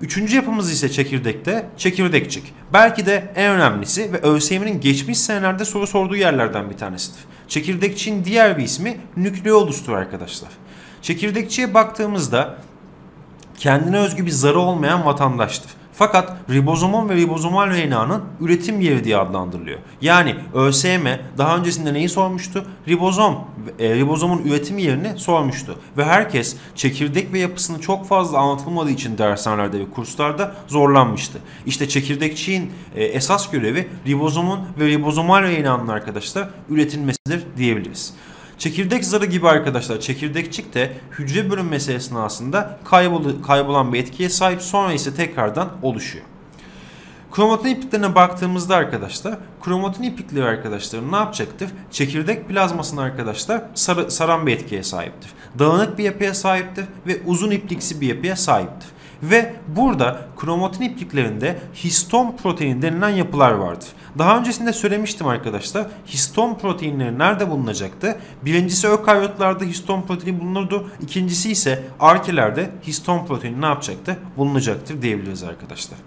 [0.00, 2.54] Üçüncü yapımız ise çekirdekte çekirdekçik.
[2.72, 7.20] Belki de en önemlisi ve ÖSYM'nin geçmiş senelerde soru sorduğu yerlerden bir tanesidir.
[7.48, 10.50] Çekirdekçiğin diğer bir ismi nükleolustur arkadaşlar.
[11.02, 12.58] Çekirdekçiye baktığımızda
[13.58, 15.70] kendine özgü bir zarı olmayan vatandaştır.
[15.98, 19.78] Fakat ribozomun ve ribozomal RNA'nın üretim yeri diye adlandırılıyor.
[20.00, 21.06] Yani ÖSYM
[21.38, 22.64] daha öncesinde neyi sormuştu?
[22.88, 23.38] Ribozom,
[23.78, 25.78] e, ribozomun üretim yerini sormuştu.
[25.96, 31.38] Ve herkes çekirdek ve yapısını çok fazla anlatılmadığı için dershanelerde ve kurslarda zorlanmıştı.
[31.66, 38.14] İşte çekirdekçiğin e, esas görevi ribozomun ve ribozomal RNA'nın arkadaşlar üretilmesidir diyebiliriz.
[38.58, 44.92] Çekirdek zarı gibi arkadaşlar çekirdekçik de hücre bölünmesi esnasında kaybol kaybolan bir etkiye sahip sonra
[44.92, 46.24] ise tekrardan oluşuyor.
[47.32, 51.70] Kromatin ipliklerine baktığımızda arkadaşlar kromatin iplikleri arkadaşlar ne yapacaktır?
[51.90, 55.30] Çekirdek plazmasını arkadaşlar sar saran bir etkiye sahiptir.
[55.58, 58.88] Dağınık bir yapıya sahiptir ve uzun ipliksi bir yapıya sahiptir.
[59.22, 63.88] Ve burada kromatin ipliklerinde histon protein denilen yapılar vardır.
[64.18, 65.86] Daha öncesinde söylemiştim arkadaşlar.
[66.06, 68.18] Histon proteinleri nerede bulunacaktı?
[68.44, 70.90] Birincisi ökaryotlarda histon proteini bulunurdu.
[71.02, 74.16] İkincisi ise arkelerde histon proteini ne yapacaktı?
[74.36, 75.98] Bulunacaktır diyebiliriz arkadaşlar.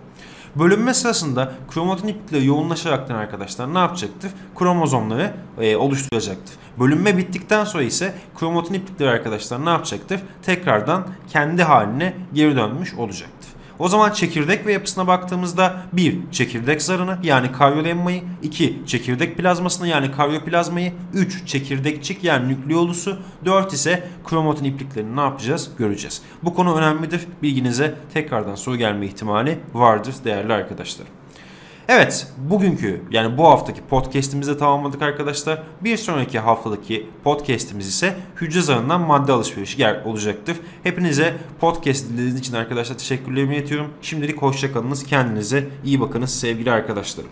[0.55, 4.31] Bölünme sırasında kromatin iplikleri yoğunlaşaraktan arkadaşlar ne yapacaktır?
[4.59, 6.55] Kromozomları e, oluşturacaktır.
[6.79, 10.19] Bölünme bittikten sonra ise kromatin iplikleri arkadaşlar ne yapacaktır?
[10.43, 13.50] Tekrardan kendi haline geri dönmüş olacaktır.
[13.81, 16.17] O zaman çekirdek ve yapısına baktığımızda 1.
[16.31, 18.81] Çekirdek zarını yani karyolemmayı 2.
[18.85, 21.47] Çekirdek plazmasını yani karyoplazmayı 3.
[21.47, 26.21] Çekirdekçik yani nükleolusu 4 ise kromatin ipliklerini ne yapacağız göreceğiz.
[26.43, 27.27] Bu konu önemlidir.
[27.43, 31.07] Bilginize tekrardan soru gelme ihtimali vardır değerli arkadaşlar.
[31.93, 35.63] Evet, bugünkü yani bu haftaki podcast'imizi tamamladık arkadaşlar.
[35.81, 40.57] Bir sonraki haftadaki podcast'imiz ise hücre zarından madde alışverişi olacaktır.
[40.83, 43.87] Hepinize podcast dinlediğiniz için arkadaşlar teşekkürlerimi iletiyorum.
[44.01, 47.29] Şimdilik hoşçakalınız, kendinize iyi bakınız sevgili arkadaşlarım.